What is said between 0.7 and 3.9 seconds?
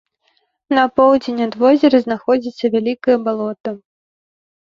На поўдзень ад возера знаходзіцца вялікае балота.